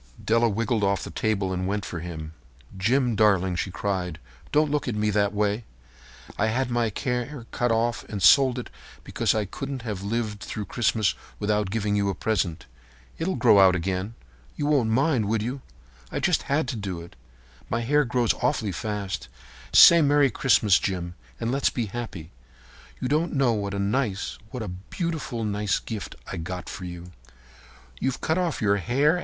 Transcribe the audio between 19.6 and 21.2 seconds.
Say 'Merry Christmas!' Jim,